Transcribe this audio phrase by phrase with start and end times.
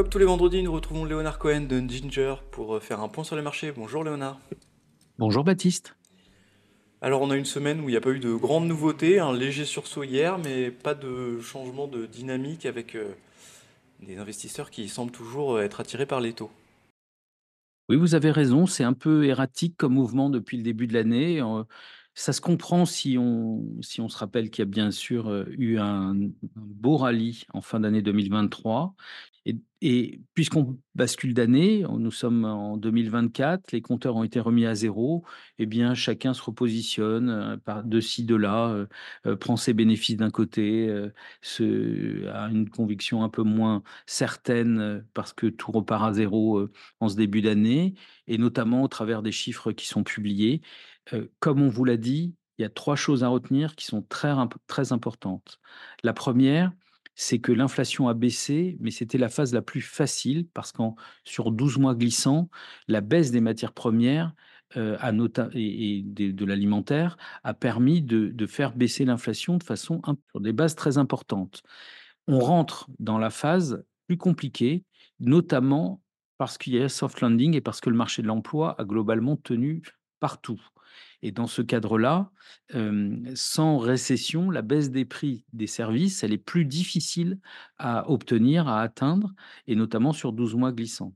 [0.00, 3.22] Comme tous les vendredis, nous retrouvons Léonard Cohen de Ginger pour euh, faire un point
[3.22, 3.70] sur les marchés.
[3.70, 4.40] Bonjour Léonard.
[5.18, 5.94] Bonjour Baptiste.
[7.02, 9.36] Alors on a une semaine où il n'y a pas eu de grandes nouveautés, un
[9.36, 13.12] léger sursaut hier, mais pas de changement de dynamique avec euh,
[14.00, 16.50] des investisseurs qui semblent toujours euh, être attirés par les taux.
[17.90, 21.42] Oui, vous avez raison, c'est un peu erratique comme mouvement depuis le début de l'année.
[21.42, 21.62] Euh,
[22.14, 25.78] ça se comprend si on, si on se rappelle qu'il y a bien sûr eu
[25.78, 28.94] un, un beau rallye en fin d'année 2023.
[29.46, 34.74] Et, et puisqu'on bascule d'année, nous sommes en 2024, les compteurs ont été remis à
[34.74, 35.24] zéro,
[35.58, 38.86] eh bien chacun se repositionne euh, par de ci, de là, euh,
[39.26, 45.46] euh, prend ses bénéfices d'un côté, a une conviction un peu moins certaine parce que
[45.46, 46.66] tout repart à zéro
[47.00, 47.94] en ce début d'année,
[48.26, 50.60] et notamment au travers des chiffres qui sont publiés.
[51.40, 54.32] Comme on vous l'a dit, il y a trois choses à retenir qui sont très,
[54.66, 55.60] très importantes.
[56.02, 56.72] La première,
[57.20, 61.52] c'est que l'inflation a baissé, mais c'était la phase la plus facile parce qu'en sur
[61.52, 62.48] 12 mois glissants,
[62.88, 64.32] la baisse des matières premières
[64.78, 64.96] euh,
[65.52, 70.74] et, de, l'alimentaire a permis de, de faire baisser l'inflation de façon sur des bases
[70.76, 71.62] très importantes.
[72.26, 74.84] On rentre dans la phase plus compliquée,
[75.18, 76.00] notamment
[76.38, 79.36] parce qu'il y a soft landing et parce que le marché de l'emploi a globalement
[79.36, 79.82] tenu
[80.20, 80.60] partout.
[81.22, 82.30] Et dans ce cadre-là,
[83.34, 87.38] sans récession, la baisse des prix des services, elle est plus difficile
[87.78, 89.32] à obtenir, à atteindre,
[89.66, 91.14] et notamment sur 12 mois glissants.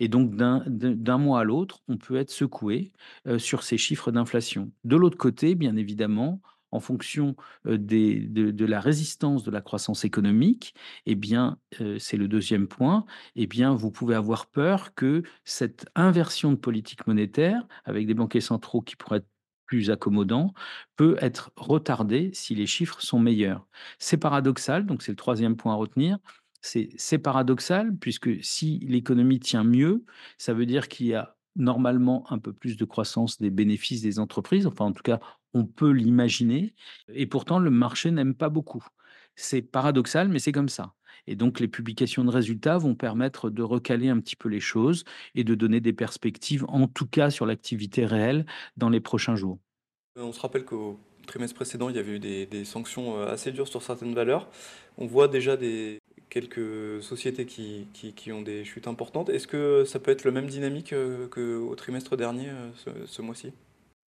[0.00, 2.92] Et donc, d'un mois à l'autre, on peut être secoué
[3.38, 4.72] sur ces chiffres d'inflation.
[4.82, 6.42] De l'autre côté, bien évidemment,
[6.74, 10.74] en fonction de, la résistance de la croissance économique,
[11.06, 11.58] eh bien,
[11.98, 17.06] c'est le deuxième point, eh bien, vous pouvez avoir peur que cette inversion de politique
[17.06, 19.28] monétaire, avec des banquiers centraux qui pourraient être
[19.66, 20.52] plus accommodants,
[20.96, 23.66] peut être retardée si les chiffres sont meilleurs.
[23.98, 26.18] C'est paradoxal, donc c'est le troisième point à retenir.
[26.60, 30.04] C'est paradoxal, puisque si l'économie tient mieux,
[30.38, 34.18] ça veut dire qu'il y a normalement un peu plus de croissance des bénéfices des
[34.18, 35.20] entreprises, enfin en tout cas
[35.54, 36.74] on peut l'imaginer,
[37.08, 38.84] et pourtant le marché n'aime pas beaucoup.
[39.36, 40.94] C'est paradoxal, mais c'est comme ça.
[41.26, 45.04] Et donc les publications de résultats vont permettre de recaler un petit peu les choses
[45.34, 48.44] et de donner des perspectives, en tout cas sur l'activité réelle,
[48.76, 49.58] dans les prochains jours.
[50.18, 53.32] Euh, On se rappelle qu'au trimestre précédent, il y avait eu des, des sanctions euh,
[53.32, 54.48] assez dures sur certaines valeurs.
[54.98, 55.98] On voit déjà des,
[56.28, 59.28] quelques sociétés qui, qui- qui ont des chutes importantes.
[59.30, 63.52] Est-ce que ça peut être le même dynamique euh, qu'au trimestre dernier, ce, ce mois-ci?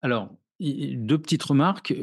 [0.02, 0.30] Alors,
[0.60, 1.94] deux petites remarques.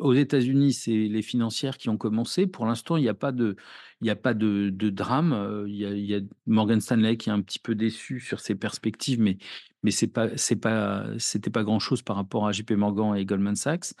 [0.00, 2.46] Aux États-Unis, c'est les financières qui ont commencé.
[2.46, 3.56] Pour l'instant, il n'y a pas de,
[4.00, 5.64] il a pas de, drame.
[5.68, 9.38] Il y a, Morgan Stanley qui est un petit peu déçu sur ses perspectives, mais,
[9.82, 13.56] mais c'est pas, c'est pas, c'était pas grand-chose par rapport à JP Morgan et Goldman
[13.56, 13.94] Sachs.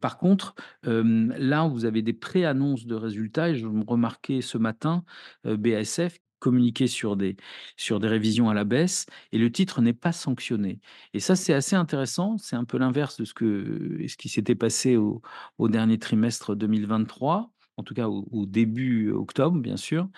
[0.00, 5.04] Par contre, là, vous avez des pré-annonces de résultats et je me remarquais ce matin,
[5.44, 7.36] BASF communiquer sur des,
[7.76, 10.78] sur des révisions à la baisse et le titre n'est pas sanctionné.
[11.12, 12.38] Et ça, c'est assez intéressant.
[12.38, 15.22] C'est un peu l'inverse de ce, que, ce qui s'était passé au,
[15.68, 20.08] dernier trimestre 2023, en tout cas au, au début octobre, bien sûr.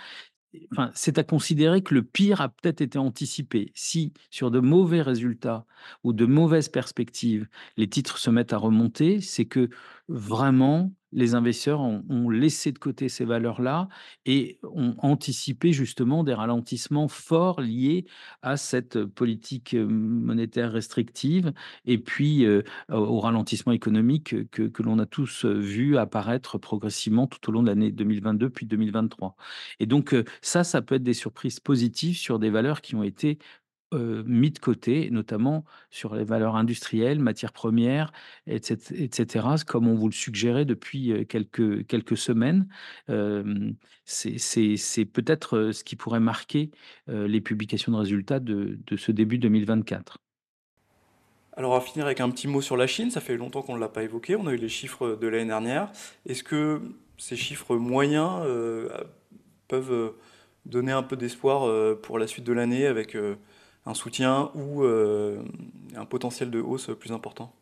[0.73, 3.73] Enfin, c'est à considérer que le pire a peut-être été anticipé.
[3.75, 5.67] Si, sur de mauvais résultats
[6.05, 9.71] ou de mauvaises perspectives, les titres se mettent à remonter, c'est que
[10.09, 13.89] vraiment, les investisseurs ont, laissé de côté ces valeurs-là
[14.27, 18.05] et ont anticipé justement des ralentissements forts liés
[18.43, 21.53] à cette politique euh, monétaire restrictive
[21.87, 27.27] et puis euh, au ralentissement économique que, que l'on a tous euh, vu apparaître progressivement
[27.27, 29.37] tout au long de l'année 2022 puis 2023.
[29.81, 33.39] Et donc, ça, ça peut être des surprises positives sur des valeurs qui ont été,
[33.93, 38.13] mis de côté, notamment sur les valeurs industrielles, matières premières
[38.47, 42.69] et cet et cetera, comme on vous le suggérait depuis, quelques quelques semaines.
[43.09, 46.71] Hem, c'est peut-être, ce qui pourrait marquer,
[47.09, 50.19] les publications de résultats de de ce début 2024.
[51.59, 53.11] Alors, va finir avec un petit mot sur la Chine.
[53.11, 54.37] Ça fait longtemps qu'on ne l'a pas évoqué.
[54.37, 55.91] On a eu les chiffres de l'année dernière.
[56.25, 56.81] Est-ce que
[57.17, 58.89] ces chiffres moyens euh,
[59.67, 60.11] peuvent euh,
[60.67, 63.35] donner un peu d'espoir euh, pour la suite de l'année avec euh,
[63.89, 65.43] un soutien ou euh,
[65.97, 67.53] un potentiel de hausse plus important?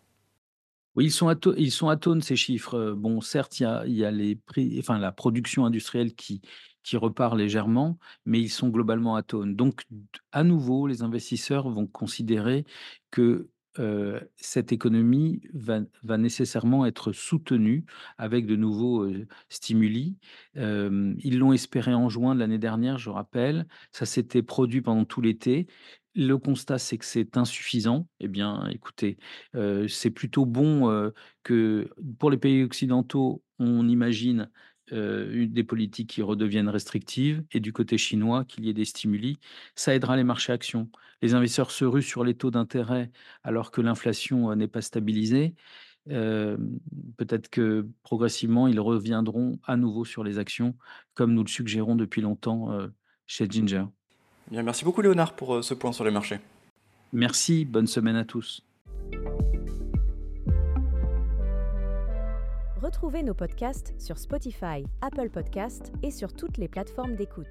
[0.94, 1.28] Oui, ils sont
[1.58, 1.90] ils sont
[2.22, 5.66] ces chiffres, heu, bon certes, il y a y a les prix enfin la production
[5.66, 6.40] industrielle qui
[6.82, 9.54] qui repart légèrement, mais ils sont globalement atones.
[9.56, 9.84] Donc
[10.32, 12.64] à nouveau, les investisseurs vont considérer
[13.10, 17.84] que, heu, cette économie va va nécessairement être soutenue
[18.16, 19.06] avec de nouveaux,
[19.50, 20.16] stimuli.
[20.54, 23.66] Ils l'ont espéré en juin de l'année dernière, je rappelle.
[23.92, 25.66] Ça s'était produit pendant tout l'été.
[26.18, 28.08] Le constat, c'est que c'est insuffisant.
[28.20, 29.18] Eh bien, écoutez,
[29.54, 34.50] Heu, c'est plutôt bon, heu, que pour les pays occidentaux, on imagine
[34.92, 39.38] euh, des politiques qui redeviennent restrictives et du côté chinois qu'il y ait des stimuli,
[39.74, 40.88] ça aidera les marchés actions.
[41.22, 43.10] Les investisseurs se ruent sur les taux d'intérêt
[43.42, 45.54] alors que l'inflation n'est pas stabilisée.
[47.16, 50.76] Peut-être que progressivement, ils reviendront à nouveau sur les actions,
[51.14, 52.70] comme nous le suggérons depuis longtemps
[53.26, 53.84] chez Ginger.
[54.50, 56.38] Bien, merci beaucoup Léonard pour ce point sur les marchés.
[57.12, 58.62] Merci, bonne semaine à tous.
[62.80, 67.46] Retrouvez nos podcasts sur Spotify, Apple Podcasts et sur toutes les plateformes d'écoute.